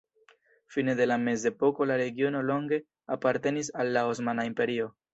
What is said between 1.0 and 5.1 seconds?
la mezepoko la regiono longe apartenis al la Osmana Imperio.